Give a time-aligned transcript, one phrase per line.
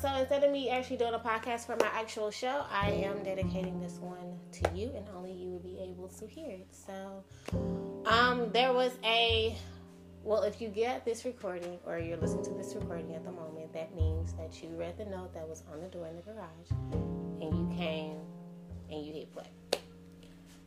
[0.00, 3.80] So instead of me actually doing a podcast for my actual show, I am dedicating
[3.80, 6.66] this one to you, and only you will be able to hear it.
[6.70, 7.24] So,
[8.04, 9.56] um, there was a
[10.22, 13.72] well, if you get this recording or you're listening to this recording at the moment,
[13.72, 16.70] that means that you read the note that was on the door in the garage,
[17.40, 18.16] and you came
[18.90, 19.46] and you hit play.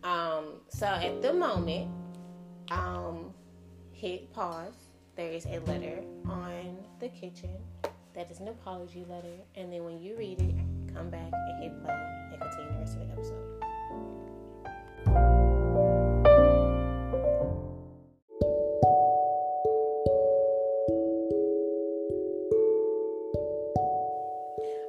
[0.03, 1.91] Um, so at the moment,
[2.71, 3.31] um,
[3.91, 4.73] hit pause.
[5.15, 7.57] There is a letter on the kitchen
[8.19, 10.53] that is an apology letter, and then when you read it,
[10.93, 11.93] come back and hit play
[12.33, 13.45] and continue the rest of the episode.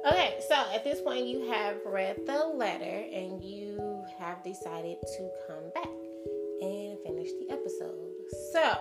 [0.05, 5.29] Okay, so at this point, you have read the letter and you have decided to
[5.47, 5.87] come back
[6.59, 8.11] and finish the episode.
[8.51, 8.77] So,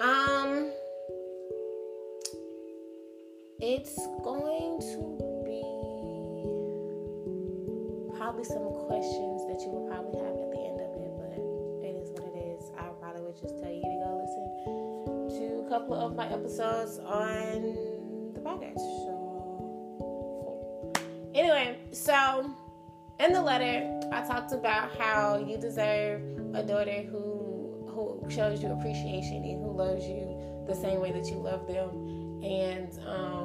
[0.00, 0.72] um,
[3.62, 4.98] it's going to
[5.46, 5.62] be
[8.18, 11.30] probably some questions that you will probably have at the end of it, but
[11.86, 12.72] it is what it is.
[12.76, 14.44] I probably would just tell you to go listen
[15.38, 17.62] to a couple of my episodes on
[18.34, 18.82] the podcast.
[19.06, 19.14] So,
[21.32, 22.50] anyway, so
[23.20, 26.20] in the letter, I talked about how you deserve
[26.54, 27.40] a daughter who
[27.94, 31.90] who shows you appreciation and who loves you the same way that you love them,
[32.42, 33.41] and um,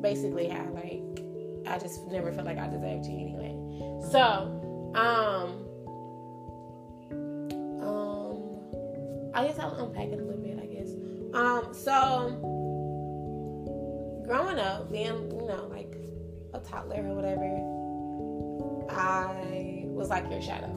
[0.00, 1.02] basically how like
[1.66, 3.54] I just never felt like I deserved you anyway.
[4.10, 4.20] So,
[4.94, 5.66] um,
[7.82, 10.58] um, I guess I'll unpack it a little bit.
[10.60, 10.90] I guess.
[11.34, 12.38] Um, so
[14.26, 15.94] growing up, being you know like
[16.54, 17.44] a toddler or whatever,
[18.90, 20.74] I was like your shadow.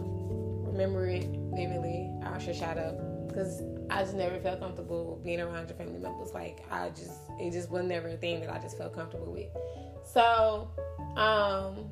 [0.67, 2.11] Remember it vividly.
[2.23, 6.34] I was your shadow because I just never felt comfortable being around your family members.
[6.34, 9.48] Like I just, it just was never a thing that I just felt comfortable with.
[10.05, 10.70] So,
[11.16, 11.89] um,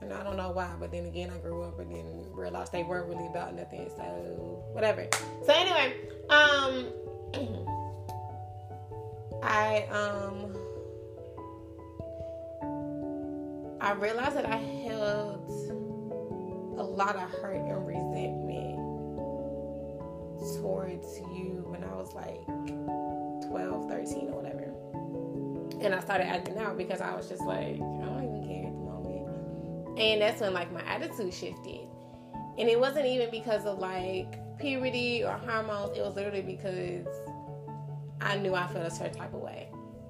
[0.00, 2.84] and I don't know why, but then again, I grew up and then realized they
[2.84, 3.90] weren't really about nothing.
[3.96, 4.02] So
[4.72, 5.06] whatever.
[5.44, 5.94] So anyway,
[6.28, 6.92] um,
[9.42, 10.56] I um,
[13.80, 15.50] I realized that I held
[16.78, 18.75] a lot of hurt and resentment
[20.66, 22.44] towards you when I was like
[23.48, 25.84] 12, 13 or whatever.
[25.84, 28.72] And I started acting out because I was just like, I don't even care at
[28.72, 29.98] the moment.
[29.98, 31.86] And that's when like my attitude shifted.
[32.58, 35.96] And it wasn't even because of like puberty or hormones.
[35.96, 37.06] It was literally because
[38.20, 39.68] I knew I felt a certain type of way.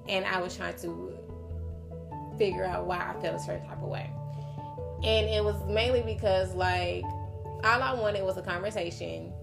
[0.09, 1.19] And I was trying to
[2.39, 4.09] figure out why I felt a certain type of way.
[5.03, 7.03] And it was mainly because like
[7.63, 9.33] all I wanted was a conversation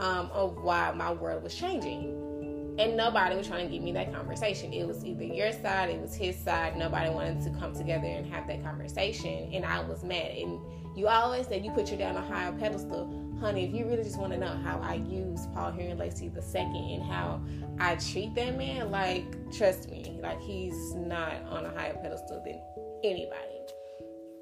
[0.00, 2.16] um, of why my world was changing.
[2.78, 4.72] And nobody was trying to give me that conversation.
[4.72, 6.76] It was either your side, it was his side.
[6.76, 9.50] Nobody wanted to come together and have that conversation.
[9.52, 10.30] And I was mad.
[10.30, 10.58] And
[10.96, 13.16] you always said you put you down a higher pedestal.
[13.38, 16.42] Honey, if you really just want to know how I use Paul Henry Lacy the
[16.42, 17.42] second and how
[17.78, 22.60] I treat that man, like, trust me, like, he's not on a higher pedestal than
[23.04, 23.60] anybody.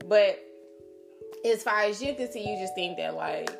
[0.06, 0.38] But
[1.44, 3.50] as far as you can see, you just think that, like,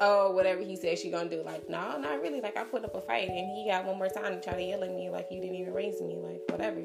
[0.00, 1.42] oh, whatever he says she gonna do.
[1.44, 2.40] Like, no, not really.
[2.40, 4.62] Like, I put up a fight, and he got one more time to try to
[4.62, 6.82] yell at me, like, you didn't even raise me, like, whatever.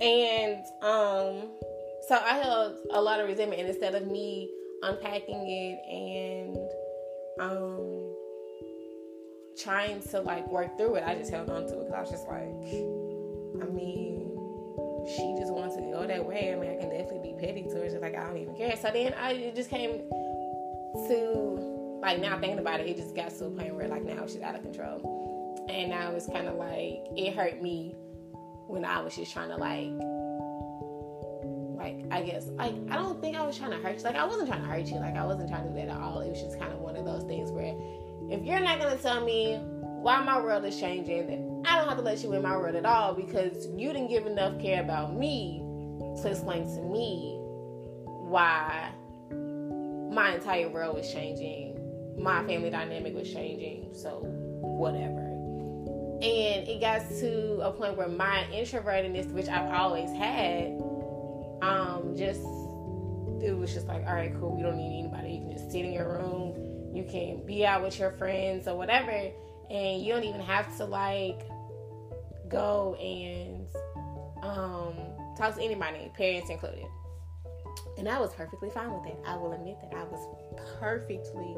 [0.00, 1.48] And um,
[2.08, 4.50] so I held a lot of resentment, and instead of me
[4.82, 6.58] unpacking it and
[7.40, 8.14] um
[9.58, 12.10] trying to like work through it, I just held on to it because I was
[12.10, 12.42] just like,
[13.62, 14.30] I mean,
[15.08, 16.52] she just wants to go that way.
[16.52, 18.76] I mean, I can definitely be petty to her, just like I don't even care.
[18.76, 20.02] So then I it just came
[21.08, 21.75] to
[22.06, 24.40] like now thinking about it, it just got to a point where like now she's
[24.40, 27.96] out of control, and now it's kind of like it hurt me
[28.68, 29.90] when I was just trying to like
[31.76, 34.04] like I guess like I don't think I was trying to hurt you.
[34.04, 34.96] Like I wasn't trying to hurt you.
[35.00, 36.20] Like I wasn't trying to do that at all.
[36.20, 37.74] It was just kind of one of those things where
[38.30, 39.56] if you're not gonna tell me
[40.00, 42.76] why my world is changing, then I don't have to let you in my world
[42.76, 45.58] at all because you didn't give enough care about me
[46.22, 47.36] to explain to me
[48.28, 48.92] why
[50.16, 51.65] my entire world was changing,
[52.18, 54.20] my family dynamic was changing, so
[54.60, 55.20] whatever.
[56.16, 60.80] And it got to a point where my introvertedness, which I've always had,
[61.62, 62.40] um, just
[63.42, 64.56] it was just like, all right, cool.
[64.56, 65.34] we don't need anybody.
[65.34, 66.94] You can just sit in your room.
[66.94, 69.10] You can be out with your friends or whatever,
[69.70, 71.42] and you don't even have to like
[72.48, 73.66] go and
[74.42, 74.94] um,
[75.36, 76.86] talk to anybody, parents included.
[77.98, 79.18] And I was perfectly fine with it.
[79.26, 80.20] I will admit that I was
[80.78, 81.56] perfectly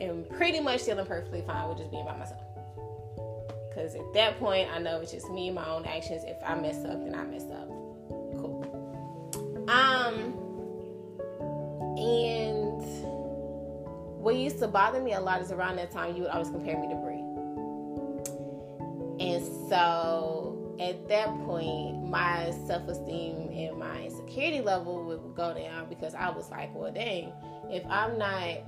[0.00, 2.42] and pretty much feeling perfectly fine with just being by myself.
[3.68, 6.24] because at that point I know it's just me, my own actions.
[6.24, 7.68] If I mess up, then I mess up.
[8.36, 9.64] Cool.
[9.68, 10.34] Um,
[11.98, 12.82] and
[14.20, 16.78] what used to bother me a lot is around that time you would always compare
[16.78, 17.24] me to Brie.
[19.20, 25.88] And so at that point, my self esteem and my insecurity level would go down
[25.88, 27.32] because I was like, well, dang,
[27.70, 28.58] if I'm not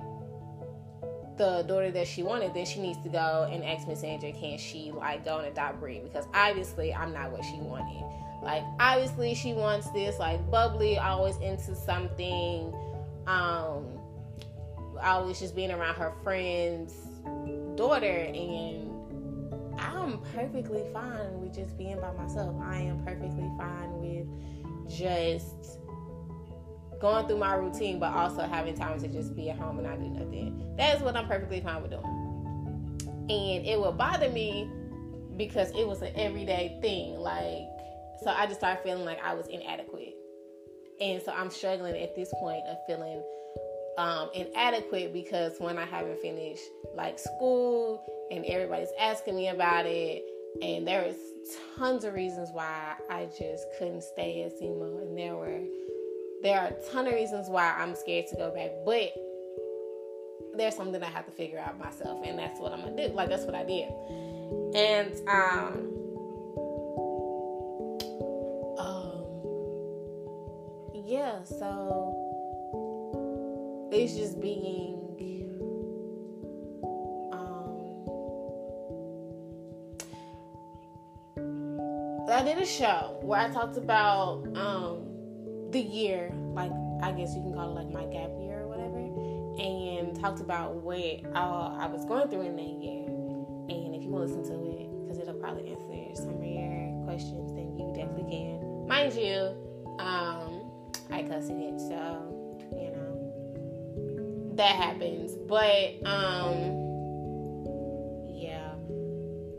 [1.41, 4.59] the daughter that she wanted, then she needs to go and ask Miss Sandra, can
[4.59, 5.99] she like go and adopt Brie?
[5.99, 8.03] Because obviously I'm not what she wanted.
[8.43, 12.71] Like obviously she wants this like bubbly, always into something,
[13.25, 13.87] um,
[15.01, 16.93] always just being around her friends'
[17.75, 18.91] daughter and
[19.79, 22.55] I'm perfectly fine with just being by myself.
[22.61, 24.27] I am perfectly fine with
[24.87, 25.79] just
[27.01, 29.99] going through my routine, but also having time to just be at home and not
[29.99, 30.75] do nothing.
[30.77, 32.03] That is what I'm perfectly fine with doing.
[33.29, 34.69] And it would bother me
[35.37, 37.15] because it was an everyday thing.
[37.15, 37.67] Like,
[38.23, 40.15] so I just started feeling like I was inadequate.
[40.99, 43.23] And so I'm struggling at this point of feeling
[43.97, 46.63] um, inadequate because when I haven't finished
[46.95, 50.23] like school and everybody's asking me about it,
[50.61, 51.15] and there was
[51.77, 55.61] tons of reasons why I just couldn't stay at SEMO, and there were
[56.41, 59.13] there are a ton of reasons why I'm scared to go back, but
[60.57, 63.13] there's something I have to figure out myself, and that's what I'm gonna do.
[63.13, 63.89] Like that's what I did,
[64.75, 65.91] and um,
[68.79, 69.25] um,
[71.05, 71.43] yeah.
[71.43, 72.17] So
[73.91, 74.97] it's just being.
[77.33, 78.07] Um,
[82.29, 85.10] I did a show where I talked about um
[85.71, 86.71] the year, like
[87.01, 88.99] I guess you can call it like my gap year or whatever,
[89.59, 93.07] and talked about what uh, I was going through in that year.
[93.07, 97.05] And if you want to listen to it, because it'll probably answer some of your
[97.05, 98.87] questions, then you definitely can.
[98.87, 99.55] Mind you,
[99.99, 100.71] um,
[101.09, 105.31] I cussed it, so you know that happens.
[105.47, 106.55] But um,
[108.27, 108.73] yeah,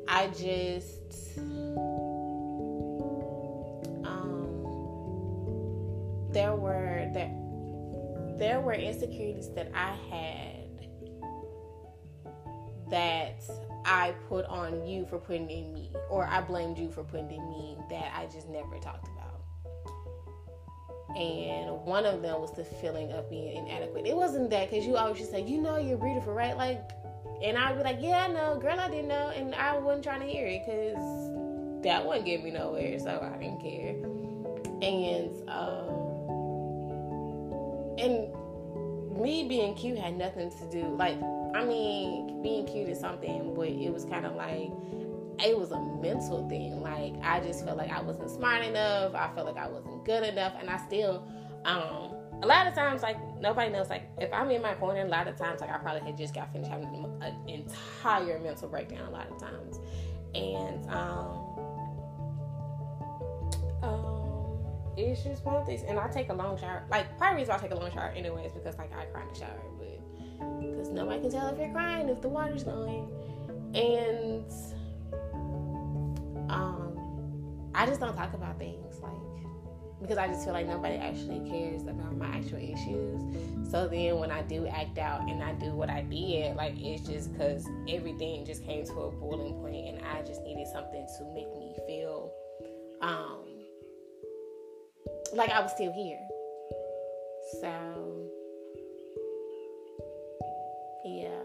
[0.09, 1.39] I just
[8.43, 10.89] there were insecurities that I had
[12.91, 13.41] that
[13.85, 17.51] I put on you for putting in me, or I blamed you for putting in
[17.51, 19.45] me that I just never talked about.
[21.17, 24.07] And one of them was the feeling of being inadequate.
[24.07, 26.57] It wasn't that because you always just say, you know, you're beautiful, right?
[26.57, 26.81] Like,
[27.45, 30.21] and I'd be like, yeah, I know, girl, I didn't know, and I wasn't trying
[30.21, 33.95] to hear it because that wouldn't get me nowhere, so I didn't care.
[34.83, 35.92] And um,
[37.99, 41.17] and me being cute had nothing to do like
[41.55, 44.71] i mean being cute is something but it was kind of like
[45.45, 46.81] it was a mental thing.
[46.81, 49.15] Like i just felt like i wasn't smart enough.
[49.15, 50.55] I felt like i wasn't good enough.
[50.59, 51.27] And i still
[51.65, 55.09] um a lot of times like nobody knows like if i'm in my corner a
[55.09, 56.89] lot of times like i probably had just got finished having
[57.21, 59.79] an entire mental breakdown a lot of times.
[60.35, 61.22] And um
[65.11, 65.69] it's just one.
[65.89, 66.85] And I take a long shower.
[66.91, 69.05] Like, part of the reason I take a long shower anyway is because, like, I
[69.07, 69.61] cry in the shower.
[69.79, 73.09] But, because nobody can tell if you're crying if the water's going.
[73.75, 74.53] And,
[76.51, 79.13] um, I just don't talk about things, like,
[80.01, 83.23] because I just feel like nobody actually cares about my actual issues.
[83.71, 87.07] So then when I do act out and I do what I did, like, it's
[87.09, 91.25] just because everything just came to a boiling point and I just needed something to
[91.33, 92.33] make me feel,
[93.01, 93.52] um,
[95.33, 96.21] like I was still here.
[97.61, 97.73] So
[101.05, 101.42] yeah.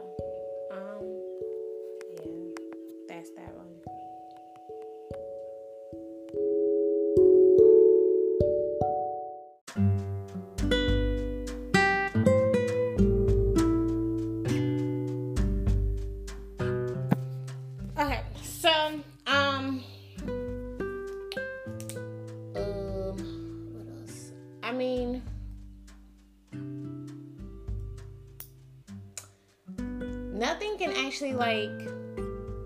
[31.07, 31.71] Actually like.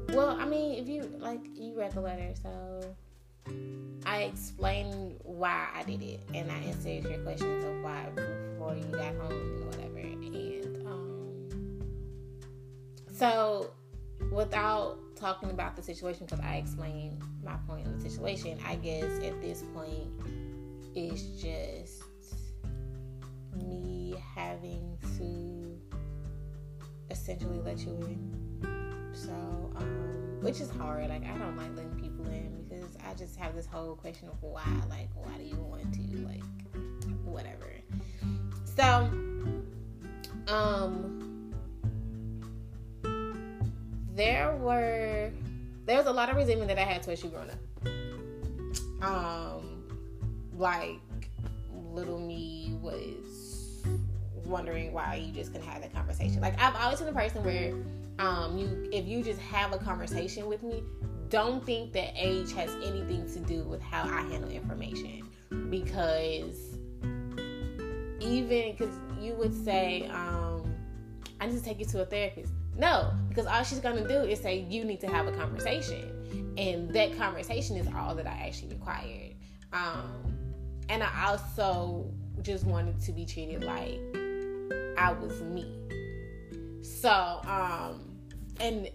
[0.10, 2.95] Well, I mean, if you like, you read the letter, so
[4.05, 8.83] I explained why I did it, and I answered your questions of why before you
[8.91, 10.00] got home and whatever.
[10.00, 11.79] And um,
[13.13, 13.71] so,
[14.31, 19.24] without talking about the situation, because I explained my point in the situation, I guess
[19.24, 20.10] at this point
[20.93, 22.03] it's just
[23.55, 25.71] me having to
[27.12, 29.12] essentially let you in.
[29.13, 29.32] So,
[29.75, 31.10] um, which is hard.
[31.10, 34.41] Like I don't like letting people in because I just have this whole question of
[34.41, 34.63] why.
[34.89, 36.01] Like why do you want to?
[36.25, 36.41] Like
[37.25, 37.72] whatever.
[38.75, 39.10] So,
[40.48, 41.53] um,
[44.15, 45.32] there were
[45.86, 47.60] there was a lot of resentment that I had towards you growing up.
[49.03, 49.84] Um,
[50.58, 51.00] like
[51.94, 53.40] little me was
[54.51, 56.41] wondering why you just couldn't have that conversation.
[56.41, 57.74] Like I've always been a person where
[58.20, 60.84] um you if you just have a conversation with me,
[61.29, 65.24] don't think that age has anything to do with how I handle information
[65.70, 66.77] because
[68.20, 70.75] even because you would say um
[71.39, 72.53] I need to take you to a therapist.
[72.77, 76.93] No, because all she's gonna do is say you need to have a conversation, and
[76.93, 79.34] that conversation is all that I actually required.
[79.74, 80.38] Um,
[80.88, 82.12] and I also
[82.43, 84.00] just wanted to be treated like
[84.98, 85.66] I was me.
[86.82, 88.01] So, um,
[88.60, 88.90] and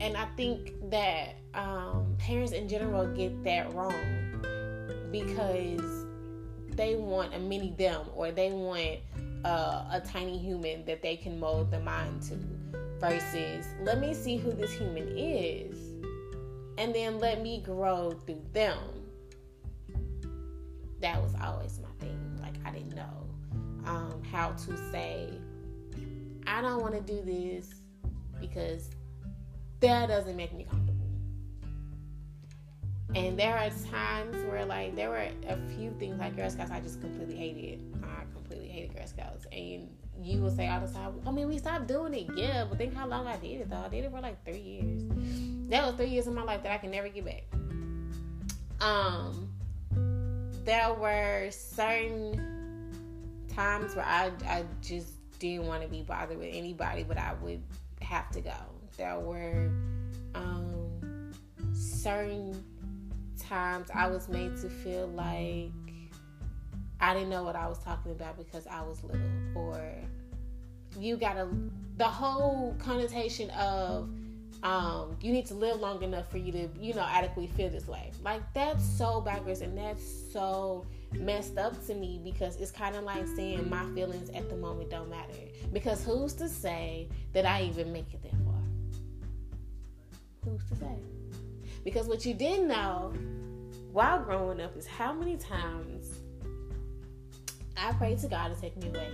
[0.00, 4.40] and I think that um, parents in general get that wrong
[5.12, 6.06] because
[6.76, 9.00] they want a mini them or they want
[9.44, 12.36] uh, a tiny human that they can mold the mind to
[13.00, 15.76] versus let me see who this human is
[16.78, 18.78] and then let me grow through them
[21.00, 23.29] that was always my thing like i didn't know
[23.86, 25.28] um, how to say
[26.46, 27.74] i don't want to do this
[28.40, 28.90] because
[29.80, 30.96] that doesn't make me comfortable.
[33.14, 36.80] And there are times where like there were a few things like girl scouts i
[36.80, 37.82] just completely hated.
[38.04, 39.46] I completely hated girl scouts.
[39.52, 39.88] And
[40.22, 42.94] you will say all the time i mean we stopped doing it yeah but think
[42.94, 43.78] how long i did it though.
[43.78, 45.02] I did it for like three years.
[45.70, 47.44] That was three years of my life that i can never get back.
[48.80, 49.48] Um
[50.64, 52.59] there were certain
[53.54, 57.62] times where i i just didn't want to be bothered with anybody but i would
[58.02, 58.52] have to go
[58.96, 59.70] there were
[60.34, 61.32] um
[61.72, 62.62] certain
[63.50, 65.72] times I was made to feel like
[67.00, 69.20] I didn't know what I was talking about because I was little,
[69.54, 69.80] or
[70.98, 71.48] you gotta
[71.96, 74.08] the whole connotation of
[74.62, 77.88] um, you need to live long enough for you to, you know, adequately feel this
[77.88, 78.12] way.
[78.22, 83.04] Like that's so backwards and that's so messed up to me because it's kind of
[83.04, 85.32] like saying my feelings at the moment don't matter.
[85.72, 88.62] Because who's to say that I even make it that far?
[90.44, 90.96] Who's to say?
[91.84, 93.12] Because what you didn't know
[93.92, 96.20] while growing up is how many times
[97.76, 99.10] I prayed to God to take me away.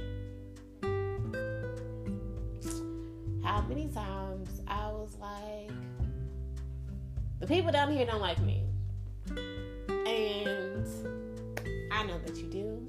[3.43, 5.71] How many times I was like,
[7.39, 8.65] the people down here don't like me.
[9.89, 10.87] And
[11.97, 12.87] I know that you do.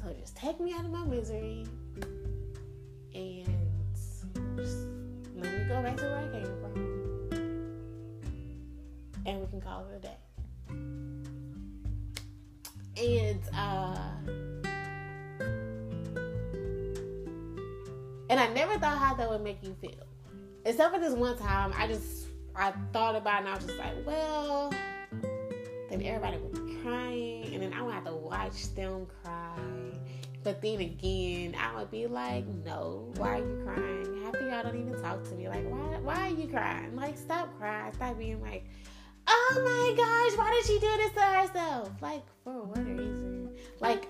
[0.00, 1.66] So just take me out of my misery
[3.14, 3.46] and
[4.56, 4.86] just
[5.36, 6.72] let me go back to where I came from
[9.26, 10.16] and we can call it a day.
[12.96, 13.98] And uh
[18.30, 20.06] and I never thought how that would make you feel.
[20.64, 23.78] Except for this one time, I just I thought about it and I was just
[23.78, 24.72] like, well,
[26.00, 29.56] then everybody would be crying, and then I would have to watch them cry.
[30.42, 34.22] But then again, I would be like, no, why are you crying?
[34.24, 35.48] Half of y'all don't even talk to me.
[35.48, 36.94] Like, why why are you crying?
[36.94, 37.92] Like, stop crying.
[37.94, 38.66] Stop being like,
[39.26, 41.90] oh my gosh, why did she do this to herself?
[42.02, 43.56] Like, for what reason?
[43.80, 44.06] Like,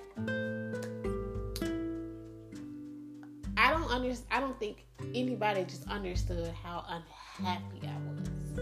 [3.56, 4.28] I don't understand.
[4.32, 8.58] I don't think anybody just understood how unhappy I was,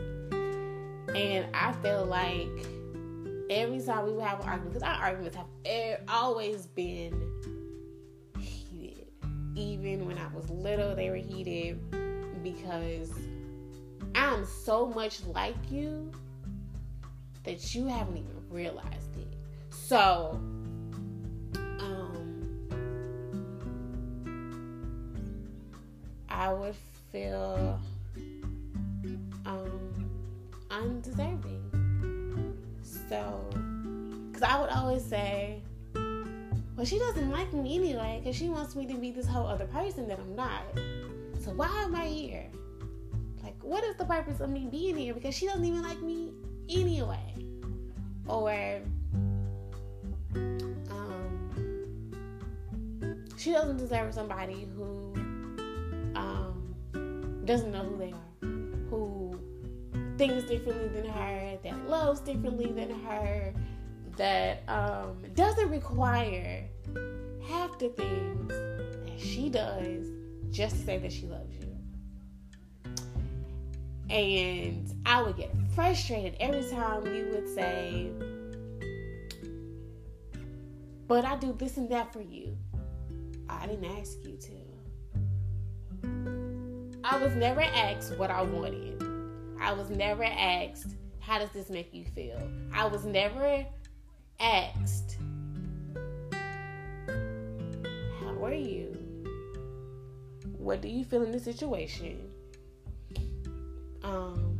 [1.14, 2.81] and I feel like
[3.52, 5.46] every time we would have an argument, because our arguments have
[6.08, 7.30] always been
[8.38, 9.06] heated.
[9.54, 11.80] Even when I was little, they were heated
[12.42, 13.12] because
[14.14, 16.10] I'm so much like you
[17.44, 19.36] that you haven't even realized it.
[19.70, 20.40] So,
[21.54, 22.68] um,
[26.28, 26.76] I would
[27.10, 27.80] feel
[29.44, 30.10] um,
[30.70, 31.31] undeserving.
[33.12, 33.44] So,
[34.28, 35.60] because I would always say,
[35.94, 39.66] well, she doesn't like me anyway because she wants me to be this whole other
[39.66, 40.62] person that I'm not.
[41.44, 42.46] So, why am I here?
[43.42, 45.12] Like, what is the purpose of me being here?
[45.12, 46.32] Because she doesn't even like me
[46.70, 47.34] anyway.
[48.26, 48.80] Or
[50.34, 51.66] um,
[53.36, 55.12] she doesn't deserve somebody who
[56.14, 58.48] um, doesn't know who they are,
[58.88, 59.31] who
[60.28, 63.52] thinks differently than her, that loves differently than her,
[64.16, 66.62] that um, doesn't require
[67.48, 70.06] half the things that she does
[70.50, 71.66] just to say that she loves you.
[74.10, 78.12] And I would get frustrated every time you would say,
[81.08, 82.56] But I do this and that for you.
[83.48, 84.52] I didn't ask you to.
[87.02, 89.11] I was never asked what I wanted.
[89.62, 92.50] I was never asked, How does this make you feel?
[92.74, 93.64] I was never
[94.40, 95.18] asked,
[98.20, 98.98] How are you?
[100.58, 102.28] What do you feel in this situation?
[104.02, 104.58] Um,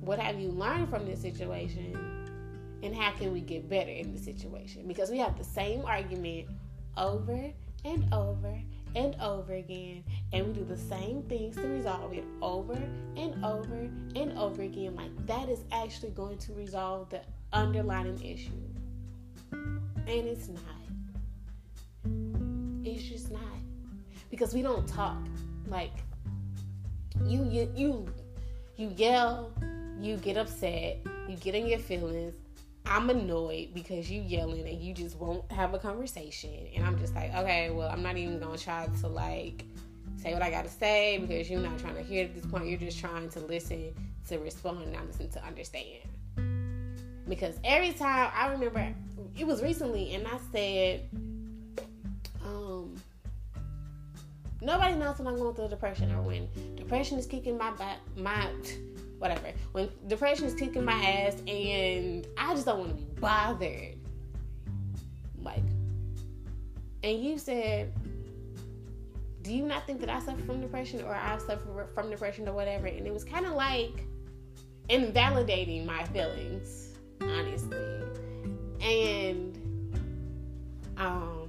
[0.00, 1.96] what have you learned from this situation?
[2.82, 4.86] And how can we get better in the situation?
[4.86, 6.48] Because we have the same argument
[6.98, 7.50] over
[7.86, 8.60] and over
[8.94, 12.78] and over again, and we do the same things to resolve it over
[13.16, 14.94] and over and over again.
[14.94, 17.20] Like that is actually going to resolve the
[17.52, 18.52] underlying issue.
[19.52, 20.62] And it's not.
[22.84, 23.42] It's just not.
[24.30, 25.18] Because we don't talk.
[25.68, 25.92] Like
[27.24, 28.06] you you
[28.76, 29.52] you yell,
[30.00, 30.98] you get upset,
[31.28, 32.34] you get in your feelings.
[32.86, 36.68] I'm annoyed because you yelling and you just won't have a conversation.
[36.74, 39.64] And I'm just like, okay, well, I'm not even gonna try to like
[40.16, 42.66] say what I gotta say because you're not trying to hear at this point.
[42.66, 43.94] You're just trying to listen
[44.28, 46.02] to respond not listen to understand.
[47.28, 48.94] Because every time I remember
[49.38, 51.08] it was recently and I said,
[52.44, 52.94] um,
[54.60, 58.48] nobody knows when I'm going through depression or when depression is kicking my butt, my
[59.24, 59.52] whatever.
[59.72, 63.96] When depression is kicking my ass and I just don't want to be bothered.
[65.40, 65.62] Like,
[67.02, 67.92] and you said,
[69.40, 72.52] do you not think that I suffer from depression or I've suffered from depression or
[72.52, 72.86] whatever?
[72.86, 74.04] And it was kind of like
[74.90, 76.90] invalidating my feelings,
[77.22, 77.78] honestly.
[78.82, 79.56] And,
[80.98, 81.48] um,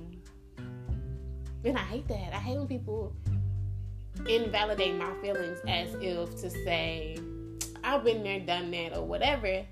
[1.65, 2.33] and I hate that.
[2.33, 3.13] I hate when people
[4.29, 7.17] invalidate my feelings as if to say,
[7.85, 9.63] I've been there, done that, or whatever.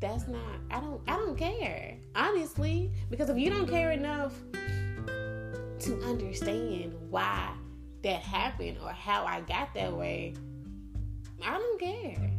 [0.00, 0.40] That's not.
[0.70, 1.00] I don't.
[1.06, 7.52] I don't care honestly because if you don't care enough to understand why
[8.02, 10.34] that happened or how I got that way,
[11.42, 12.30] I don't care.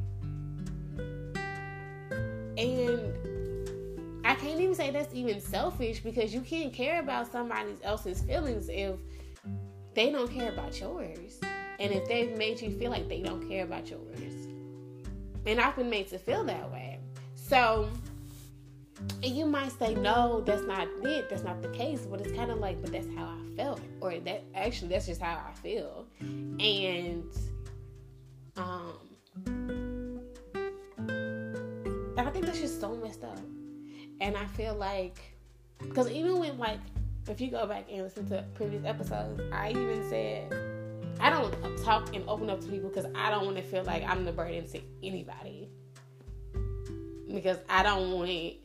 [2.58, 8.21] And I can't even say that's even selfish because you can't care about somebody else's
[8.21, 8.95] feelings if
[9.93, 11.39] they don't care about yours.
[11.80, 14.44] And if they've made you feel like they don't care about yours.
[15.45, 16.99] And I've been made to feel that way.
[17.36, 17.89] So,
[19.21, 21.29] you might say, no, that's not it.
[21.29, 22.08] That's not the case.
[22.10, 23.81] But it's kind of like, but that's how I felt.
[24.01, 26.08] Or that actually, that's just how I feel.
[26.19, 27.23] And,
[28.58, 28.93] um,
[32.17, 33.39] I think that's just so messed up.
[34.21, 35.19] And I feel like,
[35.79, 36.79] because even when, like,
[37.27, 40.74] if you go back and listen to previous episodes, I even said,
[41.19, 44.04] I don't talk and open up to people because I don't want to feel like
[44.04, 45.69] I'm the burden to anybody.
[47.34, 48.56] Because I don't want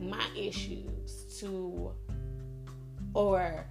[0.00, 1.92] my issues to,
[3.14, 3.66] or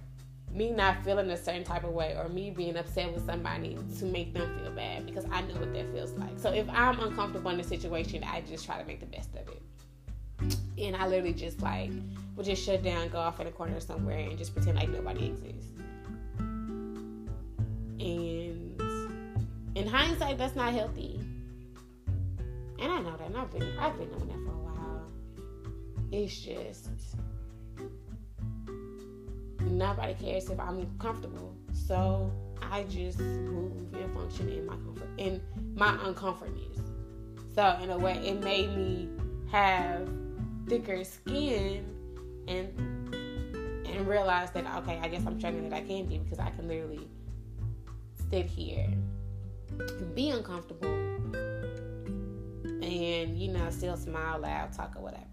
[0.50, 4.04] me not feeling a certain type of way, or me being upset with somebody to
[4.06, 6.38] make them feel bad because I know what that feels like.
[6.38, 9.48] So if I'm uncomfortable in the situation, I just try to make the best of
[9.48, 9.62] it
[10.78, 11.90] and I literally just like
[12.36, 15.26] would just shut down, go off in a corner somewhere, and just pretend like nobody
[15.26, 15.72] exists.
[17.98, 18.80] And
[19.74, 21.20] in hindsight, that's not healthy.
[22.78, 23.26] And I know that.
[23.26, 25.10] And I've been I've been doing that for a while.
[26.12, 26.90] It's just
[29.60, 31.56] nobody cares if I'm comfortable.
[31.72, 35.40] So I just move and function in my comfort in
[35.74, 36.78] my uncomfortness.
[37.54, 39.08] So in a way, it made me
[39.50, 40.06] have
[40.68, 41.95] thicker skin
[42.48, 43.14] and
[43.86, 46.68] and realize that okay, I guess I'm stronger than I can be because I can
[46.68, 47.08] literally
[48.30, 48.88] sit here
[49.78, 50.94] and be uncomfortable
[52.82, 55.24] and you know still smile loud, talk or whatever.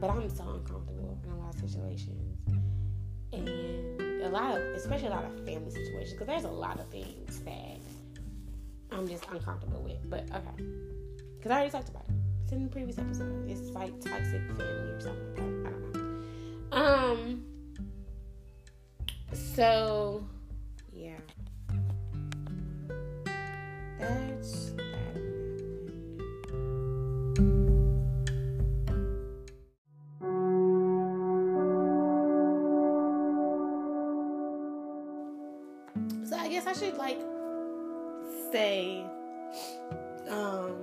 [0.00, 2.38] But I'm so uncomfortable in a lot of situations
[3.32, 6.88] and a lot of especially a lot of family situations because there's a lot of
[6.88, 7.78] things that
[8.92, 10.08] I'm just uncomfortable with.
[10.08, 10.64] But okay,
[11.36, 12.14] because I already talked about it.
[12.42, 13.48] It's in the previous episode.
[13.50, 15.68] It's like toxic family or something that.
[15.68, 15.95] I don't know.
[16.76, 17.42] Um.
[19.32, 20.28] So,
[20.92, 21.16] yeah.
[23.98, 25.16] That's that.
[36.28, 37.18] So I guess I should like
[38.52, 39.02] say
[40.28, 40.74] um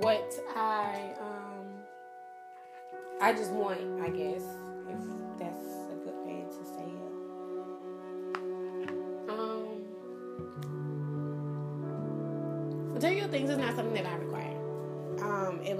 [0.00, 1.66] what I um
[3.20, 4.44] I just want, I guess,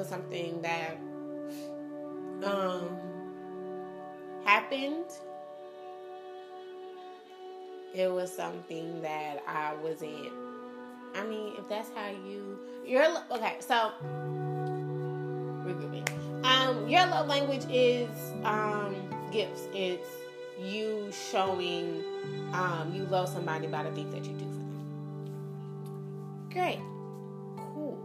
[0.09, 0.97] something that
[2.45, 2.97] um
[4.45, 5.07] happened.
[7.95, 10.33] It was something that I wasn't.
[11.15, 13.57] I mean, if that's how you, you're okay.
[13.61, 13.93] So
[15.65, 16.07] regrouping.
[16.45, 18.09] Um, your love language is
[18.45, 18.95] um
[19.33, 19.63] gifts.
[19.75, 20.09] It's
[20.61, 22.03] you showing
[22.53, 24.87] um you love somebody by the things that you do for them.
[26.53, 26.81] Great,
[27.75, 27.99] cool.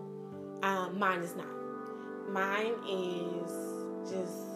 [0.64, 1.63] Um, mine is not.
[2.30, 3.52] Mine is
[4.12, 4.54] just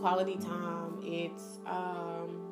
[0.00, 0.98] quality time.
[1.02, 2.42] It's um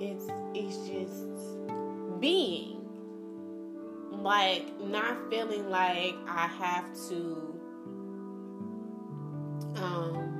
[0.00, 2.80] it's it's just being
[4.10, 7.60] like not feeling like I have to
[9.76, 10.34] um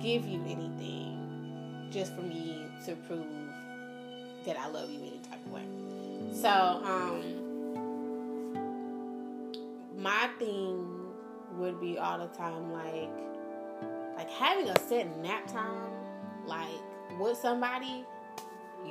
[0.00, 3.26] give you anything just for me to prove
[4.44, 5.66] that I love you any type of way.
[6.32, 7.45] So um
[10.06, 10.86] my thing
[11.58, 13.10] would be all the time like
[14.16, 15.90] like having a set nap time
[16.46, 16.80] like
[17.18, 18.04] with somebody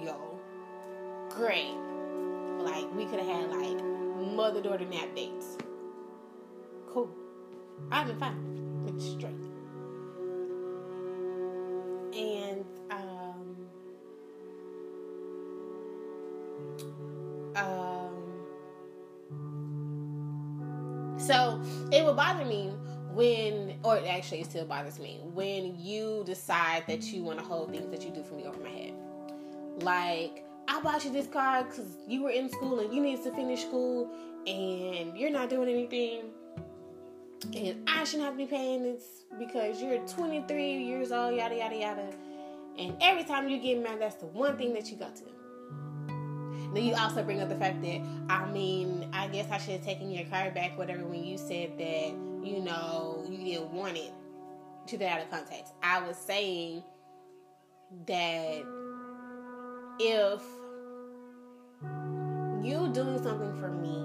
[0.03, 0.35] yo
[1.35, 1.75] great.
[2.59, 3.83] Like we could have had like
[4.33, 5.57] mother daughter nap dates.
[6.87, 7.09] Cool.
[7.91, 8.85] I've been fine.
[8.87, 9.35] It's straight.
[12.17, 13.14] And um
[21.91, 22.71] it would bother me
[23.13, 27.71] when, or actually, it still bothers me when you decide that you want to hold
[27.71, 28.93] things that you do for me over my head.
[29.81, 33.31] Like, I bought you this car because you were in school and you needed to
[33.31, 34.09] finish school
[34.47, 36.31] and you're not doing anything.
[37.55, 39.03] And I shouldn't have to be paying this
[39.37, 42.09] because you're 23 years old, yada, yada, yada.
[42.77, 45.34] And every time you get mad, that's the one thing that you go to.
[46.75, 49.83] Then you also bring up the fact that, I mean, I guess I should have
[49.85, 52.13] taken your car back, whatever, when you said that
[52.45, 54.13] you know, you didn't want it
[54.87, 55.73] to that out of context.
[55.81, 56.83] I was saying
[58.05, 58.63] that
[59.99, 60.41] if
[62.63, 63.95] you doing something for me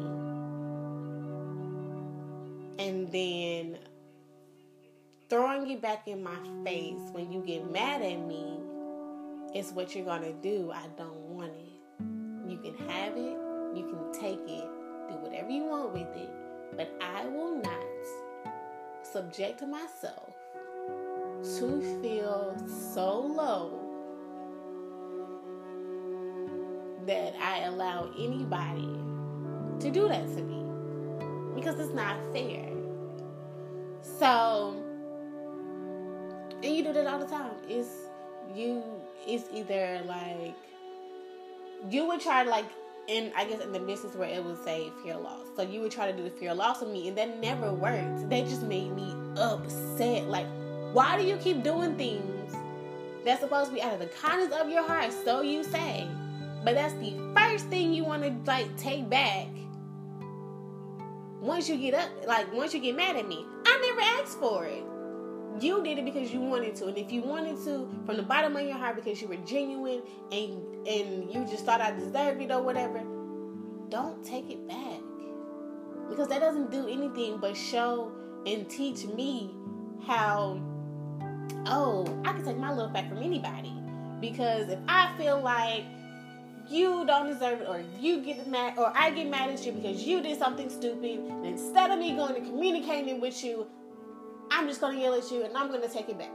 [2.78, 3.78] and then
[5.28, 8.58] throwing it back in my face when you get mad at me
[9.54, 10.72] is what you're gonna do.
[10.72, 11.59] I don't want it.
[12.62, 13.38] Can have it,
[13.74, 14.68] you can take it,
[15.08, 16.28] do whatever you want with it,
[16.76, 17.86] but I will not
[19.02, 20.34] subject myself
[21.42, 23.80] to feel so low
[27.06, 28.98] that I allow anybody
[29.80, 30.62] to do that to me
[31.54, 32.68] because it's not fair.
[34.02, 34.76] So,
[36.62, 37.52] and you do that all the time.
[37.68, 37.88] It's
[38.54, 38.82] you.
[39.26, 40.56] It's either like
[41.88, 42.66] you would try to like
[43.08, 45.46] in I guess in the business where it would say fear loss.
[45.56, 48.28] So you would try to do the fear loss with me, and that never worked.
[48.30, 50.28] That just made me upset.
[50.28, 50.46] Like,
[50.92, 52.54] why do you keep doing things
[53.24, 55.12] that's supposed to be out of the kindness of your heart?
[55.24, 56.06] So you say,
[56.64, 59.48] but that's the first thing you want to like take back.
[61.40, 64.66] Once you get up, like once you get mad at me, I never asked for
[64.66, 64.84] it.
[65.60, 68.56] You did it because you wanted to, and if you wanted to from the bottom
[68.56, 72.50] of your heart because you were genuine and and you just thought I deserved it
[72.50, 73.02] or whatever,
[73.90, 75.00] don't take it back
[76.08, 78.10] because that doesn't do anything but show
[78.46, 79.54] and teach me
[80.06, 80.60] how.
[81.66, 83.74] Oh, I can take my love back from anybody
[84.20, 85.84] because if I feel like
[86.70, 90.04] you don't deserve it or you get mad or I get mad at you because
[90.04, 93.66] you did something stupid and instead of me going and communicating with you
[94.50, 96.30] I'm just going to yell at you and I'm going to take it back.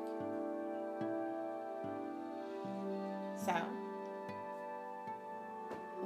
[3.45, 3.53] So,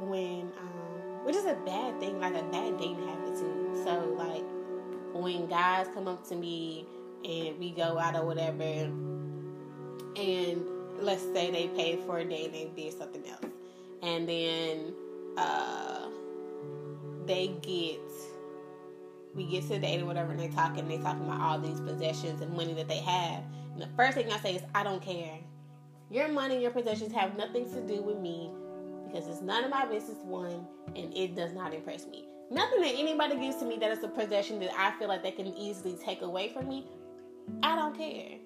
[0.02, 3.82] when, um, which is a bad thing, like a bad dating habit too.
[3.84, 4.44] So, like,
[5.14, 6.86] when guys come up to me
[7.24, 8.64] and we go out or whatever,
[10.16, 10.66] and
[11.00, 13.46] let's say they paid for a date and they did something else,
[14.02, 14.94] and then
[15.38, 16.08] uh,
[17.26, 18.00] they get
[19.36, 21.80] we get to the date or whatever, and they talking, they talking about all these
[21.80, 23.44] possessions and money that they have.
[23.74, 25.40] And the first thing I say is, I don't care.
[26.10, 28.50] Your money your possessions have nothing to do with me
[29.06, 30.66] because it's none of my business, one,
[30.96, 32.26] and it does not impress me.
[32.52, 35.32] Nothing that anybody gives to me that is a possession that I feel like they
[35.32, 36.88] can easily take away from me,
[37.62, 38.38] I don't care.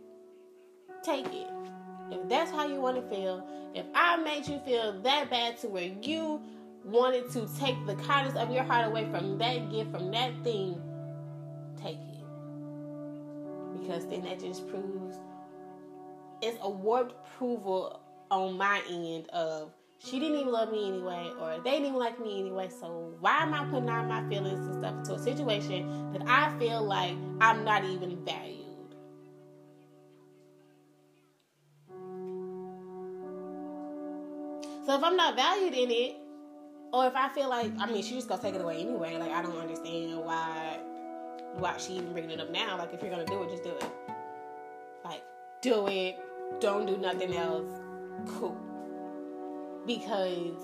[1.04, 1.48] Take it.
[2.12, 5.68] If that's how you want to feel, if I made you feel that bad to
[5.70, 6.42] where you
[6.84, 10.82] wanted to take the kindness of your heart away from that gift, from that thing,
[11.82, 12.24] take it.
[13.80, 15.18] Because then that just proves
[16.42, 21.62] it's a warped approval on my end of she didn't even love me anyway, or
[21.64, 22.68] they didn't even like me anyway.
[22.68, 26.58] So why am I putting out my feelings and stuff into a situation that I
[26.60, 28.60] feel like I'm not even valued?
[34.86, 36.16] So if I'm not valued in it,
[36.94, 39.32] or if I feel like I mean she's just gonna take it away anyway, like
[39.32, 40.80] I don't understand why
[41.56, 42.78] why she even bringing it up now.
[42.78, 43.86] Like if you're gonna do it, just do it.
[45.04, 45.24] Like
[45.62, 46.18] do it.
[46.62, 47.68] Don't do nothing else.
[48.28, 48.58] Cool
[49.86, 50.56] because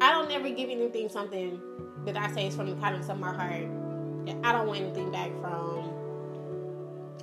[0.00, 1.60] I don't ever give anything something
[2.04, 3.66] that I say is from the kindness of my heart.
[4.44, 5.87] I don't want anything back from.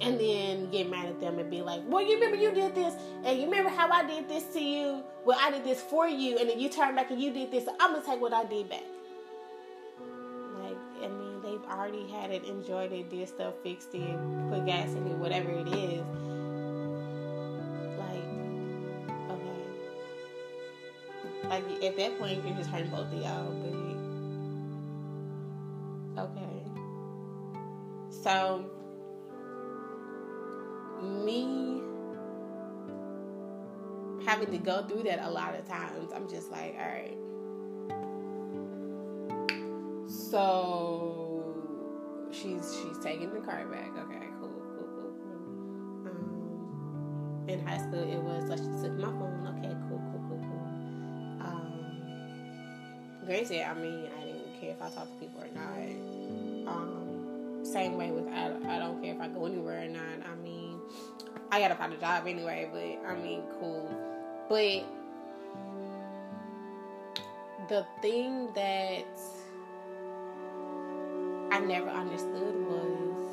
[0.01, 2.93] And then get mad at them and be like, well, you remember you did this,
[3.23, 5.03] and you remember how I did this to you?
[5.23, 7.65] Well, I did this for you, and then you turn back and you did this.
[7.65, 8.83] So I'm gonna take what I did back.
[10.59, 14.17] Like, I mean, they've already had it, enjoyed it, did stuff, fixed it,
[14.49, 16.03] put gas in it, whatever it is
[17.97, 18.23] Like
[19.31, 19.59] okay.
[21.49, 23.51] Like at that point, you're just hurting both of y'all.
[26.15, 26.63] But okay.
[28.09, 28.65] So
[31.03, 31.81] me
[34.25, 37.17] having to go through that a lot of times, I'm just like, all right.
[40.09, 41.55] So
[42.31, 43.91] she's she's taking the car back.
[43.97, 46.07] Okay, cool, cool, cool, cool.
[46.07, 49.47] Um, in high school, it was like she took my phone.
[49.57, 50.67] Okay, cool, cool cool, cool.
[51.41, 51.73] Um,
[53.25, 55.89] granted, I mean, I didn't care if I talked to people or not.
[56.73, 60.25] Um, same way with I, I don't care if I go anywhere or not.
[61.55, 63.89] I gotta find a job anyway, but I mean, cool.
[64.49, 64.83] But
[67.69, 69.17] the thing that
[71.53, 73.25] I never understood was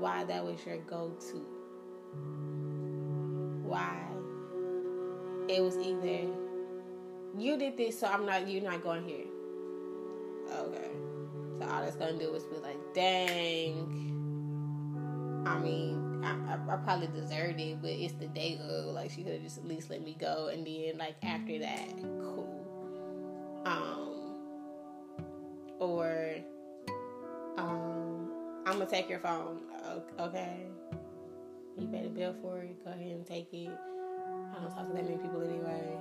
[0.00, 1.36] why that was your go to.
[3.62, 3.96] Why
[5.48, 6.26] it was either
[7.38, 8.48] you did this, so I'm not.
[8.48, 9.26] You're not going here.
[10.52, 10.90] Okay.
[11.60, 14.08] So all that's gonna do is be like, dang.
[15.46, 18.86] I mean, I, I, I probably deserved it, but it's the day of.
[18.86, 21.88] Like she could have just at least let me go, and then like after that,
[22.20, 23.62] cool.
[23.64, 24.06] Um.
[25.78, 26.34] Or,
[27.56, 28.30] um,
[28.66, 29.60] I'm gonna take your phone.
[30.18, 30.66] Okay.
[31.78, 32.84] You paid a bill for it.
[32.84, 33.70] Go ahead and take it.
[33.70, 35.96] I don't talk to that many people anyway.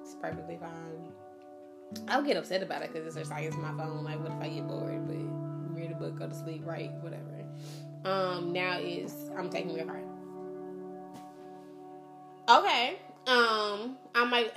[0.00, 1.12] It's perfectly fine.
[2.08, 4.04] I'll get upset about it because it's just like it's my phone.
[4.04, 5.06] Like, what if I get bored?
[5.06, 5.16] But
[5.74, 7.44] read a book, go to sleep, write, whatever.
[8.04, 10.00] Um, now is I'm taking your car.
[12.48, 12.98] Okay.
[13.26, 14.52] Um, I might,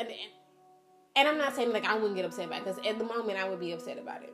[1.15, 3.37] and I'm not saying like I wouldn't get upset about it because at the moment
[3.37, 4.33] I would be upset about it.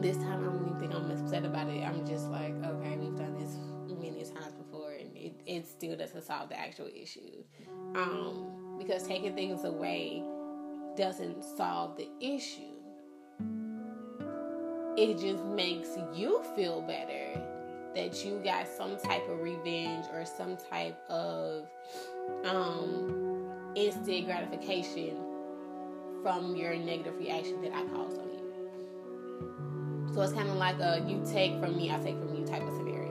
[0.00, 1.82] This time I don't even think I'm upset about it.
[1.82, 3.56] I'm just like, okay, we've done this
[4.00, 7.44] many times before, and it, it still doesn't solve the actual issue.
[7.94, 10.24] Um because taking things away
[10.96, 12.62] doesn't solve the issue.
[14.96, 17.49] It just makes you feel better
[17.94, 21.66] that you got some type of revenge or some type of
[22.44, 25.16] um, instant gratification
[26.22, 28.40] from your negative reaction that I caused on you.
[30.14, 32.62] So it's kind of like a you take from me, I take from you type
[32.62, 33.09] of scenario.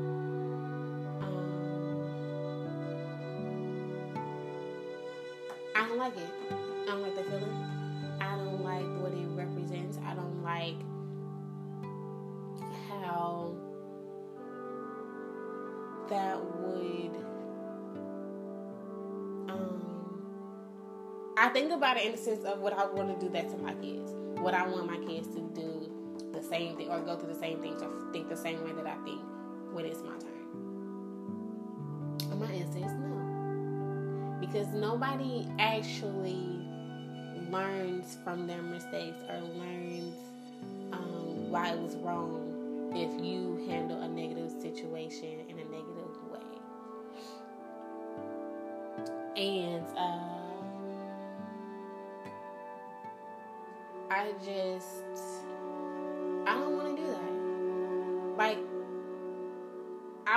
[5.77, 6.29] I don't like it.
[6.51, 8.17] I don't like the feeling.
[8.21, 9.99] I don't like what it represents.
[10.05, 10.75] I don't like
[12.89, 13.55] how
[16.11, 17.15] that would
[19.49, 20.25] um
[21.39, 23.57] I think about it in the sense of what I want to do that to
[23.59, 24.11] my kids.
[24.41, 25.91] What I want my kids to do
[26.42, 28.96] same thing or go through the same thing to think the same way that I
[29.05, 29.20] think
[29.72, 30.28] when it's my turn?
[32.31, 34.38] And my answer is no.
[34.40, 36.62] Because nobody actually
[37.50, 40.16] learns from their mistakes or learns
[40.92, 46.40] um, why it was wrong if you handle a negative situation in a negative way.
[49.37, 50.42] And uh,
[54.11, 55.02] I just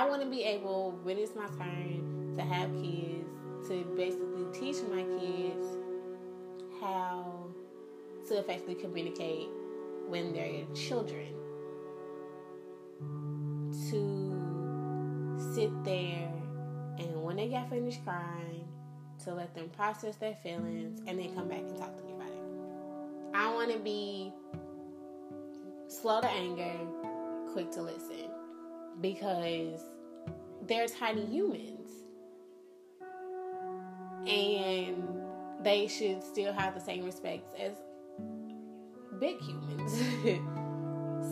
[0.06, 3.28] I want to be able, when it's my turn, to have kids,
[3.68, 5.66] to basically teach my kids
[6.80, 7.48] how
[8.28, 9.48] to effectively communicate
[10.08, 11.34] when they're children.
[13.90, 16.32] To sit there
[17.00, 18.68] and when they get finished crying,
[19.24, 22.30] to let them process their feelings and then come back and talk to me about
[22.30, 23.34] it.
[23.34, 24.32] I want to be
[25.88, 26.78] slow to anger,
[27.54, 28.30] quick to listen
[29.02, 29.82] because
[30.68, 31.90] they're tiny humans
[34.28, 35.04] and
[35.62, 37.74] they should still have the same respects as
[39.20, 39.94] big humans.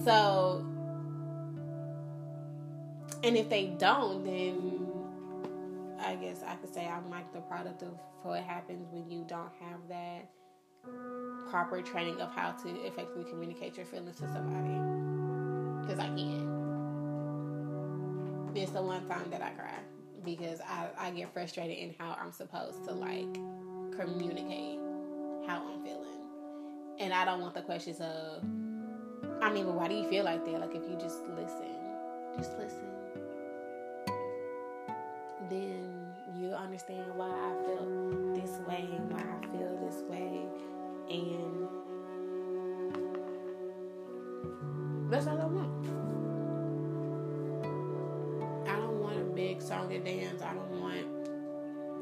[0.06, 0.66] so,
[3.24, 4.88] and if they don't, then
[6.00, 9.52] I guess I could say I'm like the product of what happens when you don't
[9.60, 10.30] have that
[11.50, 14.78] proper training of how to effectively communicate your feelings to somebody.
[15.82, 16.63] Because I can.
[18.56, 19.80] It's the one time that I cry
[20.24, 23.34] because I, I get frustrated in how I'm supposed to like
[23.98, 24.80] communicate
[25.48, 26.22] how I'm feeling.
[27.00, 28.44] And I don't want the questions of,
[29.42, 30.60] I mean, but why do you feel like that?
[30.60, 31.76] Like if you just listen,
[32.38, 32.88] just listen,
[35.50, 37.86] then you understand why I feel
[38.36, 40.46] this way, and why I feel this way,
[41.10, 41.68] and
[45.12, 45.93] that's all I want.
[49.96, 51.06] I don't want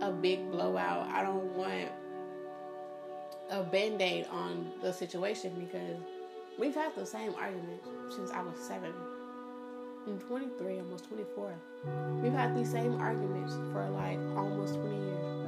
[0.01, 1.07] a big blowout.
[1.09, 1.89] I don't want
[3.49, 5.99] a band aid on the situation because
[6.57, 8.93] we've had the same argument since I was seven.
[10.07, 11.53] I'm 23, almost 24.
[12.23, 15.41] We've had these same arguments for like almost 20 years.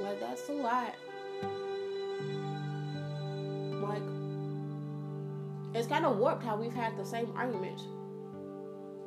[0.00, 0.94] Like, that's a lot.
[3.82, 4.02] Like,
[5.74, 7.84] it's kind of warped how we've had the same arguments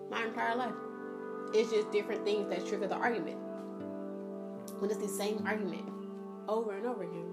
[0.10, 0.74] my entire life.
[1.54, 3.38] It's just different things that trigger the argument.
[4.80, 5.90] When it's the same argument
[6.48, 7.32] over and over again.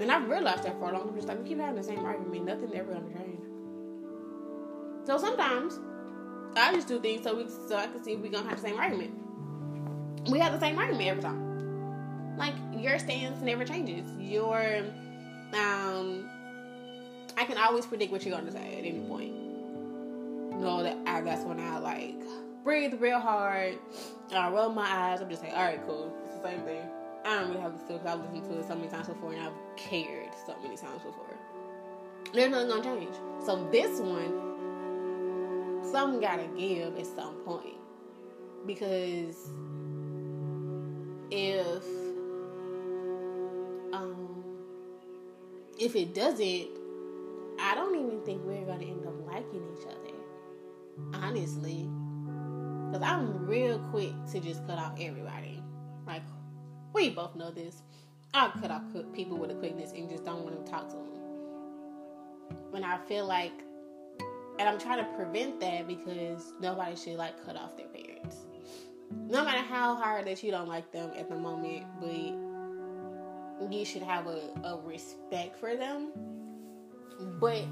[0.00, 1.14] And I've realized that for a long time.
[1.14, 3.40] Just like we keep having the same argument, nothing ever gonna change.
[5.04, 5.78] So sometimes
[6.56, 8.78] I just do things so we so I can see we gonna have the same
[8.78, 9.12] argument.
[10.30, 12.36] We have the same argument every time.
[12.36, 14.06] Like your stance never changes.
[14.18, 14.84] Your
[15.54, 16.28] um
[17.36, 19.34] I can always predict what you're gonna say at any point.
[20.60, 22.22] know that I, that's when I like
[22.64, 23.78] breathe real hard.
[24.30, 25.20] And I roll my eyes.
[25.20, 26.14] I'm just like, all right, cool.
[26.24, 26.82] It's the same thing.
[27.24, 29.42] I don't really have to because I've listened to it so many times before and
[29.42, 31.36] I've cared so many times before.
[32.32, 33.14] There's nothing gonna change.
[33.44, 37.76] So this one, something gotta give at some point.
[38.66, 39.36] Because
[41.30, 41.84] if
[43.92, 44.44] um
[45.78, 46.68] if it doesn't,
[47.60, 51.24] I don't even think we're gonna end up liking each other.
[51.24, 51.88] Honestly.
[52.92, 55.62] Because I'm real quick to just cut off everybody.
[56.06, 56.20] Like,
[56.92, 57.82] we both know this.
[58.34, 58.82] I'll cut off
[59.14, 61.06] people with a quickness and just don't want to talk to them.
[62.70, 63.52] When I feel like,
[64.58, 68.36] and I'm trying to prevent that because nobody should like cut off their parents.
[69.10, 74.02] No matter how hard that you don't like them at the moment, but you should
[74.02, 76.10] have a, a respect for them.
[77.40, 77.64] But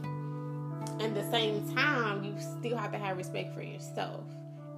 [0.98, 4.24] at the same time, you still have to have respect for yourself.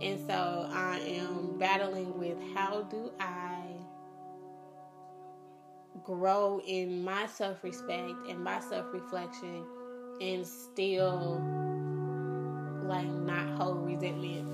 [0.02, 3.62] And so I am battling with how do I
[6.02, 9.64] grow in my self respect and my self reflection
[10.20, 11.40] and still
[12.84, 14.48] like not hold resentment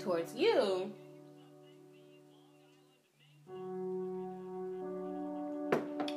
[0.00, 0.90] towards you.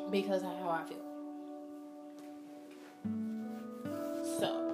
[0.09, 0.97] Because of how I feel.
[4.39, 4.71] So,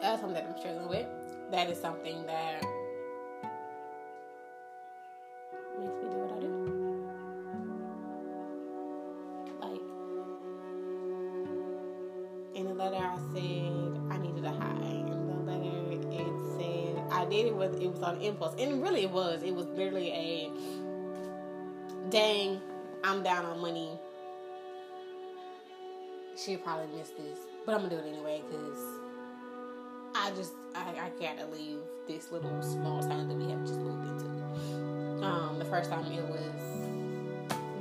[0.00, 2.62] that's something that I'm struggling with that is something that
[5.78, 6.50] makes me do what I do.
[9.62, 9.80] Like
[12.54, 15.04] in the letter, I said I needed a high.
[15.06, 19.04] In the letter, it said I did it with it was on impulse, and really
[19.04, 19.42] it was.
[19.42, 20.50] It was literally a
[22.10, 22.60] dang.
[23.04, 23.98] I'm down on money.
[26.36, 28.78] She'll probably missed this, but I'm gonna do it anyway because
[30.14, 34.06] I just I, I gotta leave this little small town that we have just moved
[34.06, 35.24] into.
[35.24, 36.38] Um, the first time it was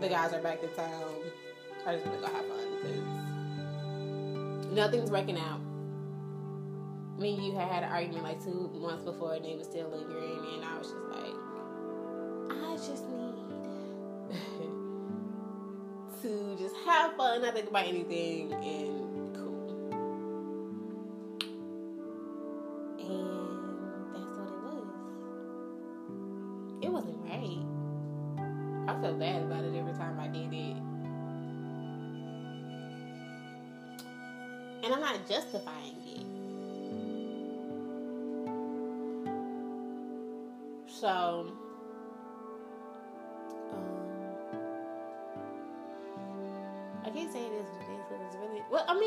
[0.01, 1.03] the guys are back in town.
[1.85, 5.61] I just want to go have fun because nothing's working out.
[7.19, 9.89] Me and you had had an argument like two months before, and it was still
[9.89, 11.33] lingering, and I was just like,
[12.51, 13.33] I just need
[16.21, 19.06] to just have fun, not think about anything, and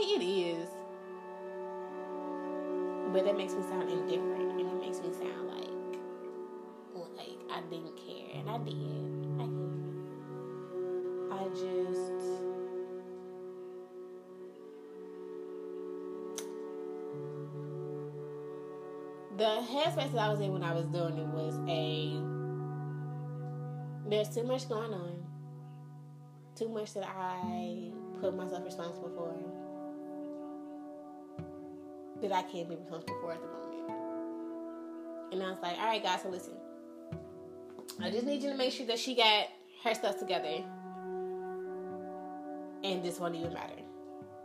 [0.00, 0.68] mean, it is,
[3.12, 5.60] but that makes me sound indifferent, and it makes me sound like
[7.16, 8.74] like I didn't care, and I did.
[9.38, 9.90] I cared.
[11.32, 12.26] I just.
[19.36, 22.20] The headspace that I was in when I was doing it was a
[24.10, 25.24] there's too much going on,
[26.56, 29.59] too much that I put myself responsible for
[32.22, 33.60] that I can't be responsible for at the moment.
[35.32, 36.54] And I was like, all right, guys, so listen.
[38.02, 39.48] I just need you to make sure that she got
[39.84, 40.64] her stuff together.
[42.82, 43.80] And this won't even matter.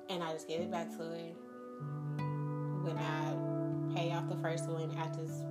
[0.09, 1.31] And I just gave it back to her.
[2.83, 5.43] When I pay off the first one, I just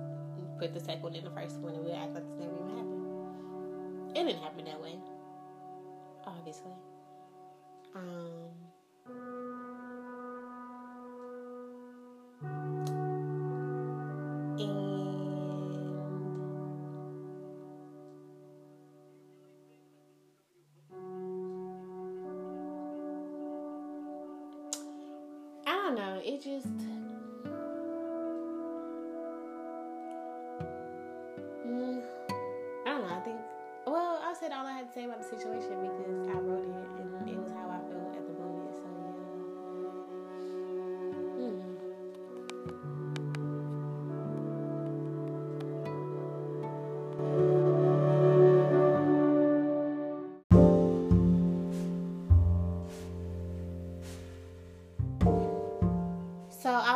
[0.57, 2.69] put the second one in the first one and we act like this never even
[2.77, 4.15] happened.
[4.15, 4.95] It didn't happen that way.
[6.25, 6.71] Obviously.
[7.93, 8.64] Um
[26.25, 26.67] it just
[31.65, 32.01] mm,
[32.85, 33.15] I don't know.
[33.15, 33.37] I think
[33.85, 36.24] well, I said all I had to say about the situation because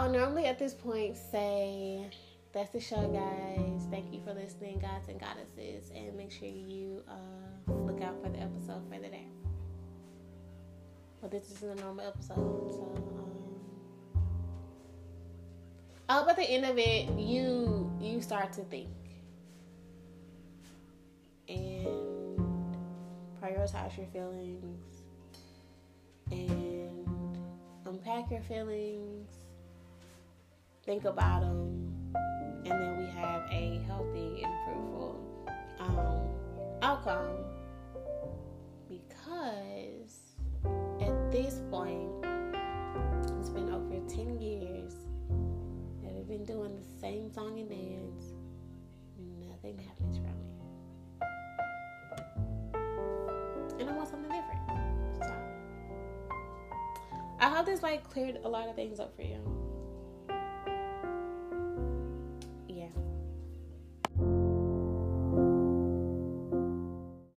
[0.07, 2.09] normally at this point say
[2.51, 3.87] that's the show, guys.
[3.91, 8.29] Thank you for listening, gods and goddesses, and make sure you uh, look out for
[8.29, 9.27] the episode for the day.
[11.21, 12.35] Well, this isn't a normal episode,
[12.71, 12.91] so.
[12.95, 14.21] Um,
[16.07, 18.89] I hope at the end of it, you you start to think
[21.47, 22.39] and
[23.41, 25.03] prioritize your feelings
[26.31, 27.07] and
[27.85, 29.38] unpack your feelings
[30.85, 32.13] think about them,
[32.65, 35.19] and then we have a healthy and fruitful
[35.79, 36.27] um,
[36.81, 37.37] outcome.
[38.87, 40.19] Because
[41.01, 42.09] at this point,
[43.39, 44.93] it's been over 10 years
[46.01, 48.33] that we've been doing the same song and dance.
[49.47, 50.35] Nothing happens from it.
[53.79, 54.59] And I want something different.
[55.17, 55.33] So
[57.39, 59.58] I hope this like cleared a lot of things up for you.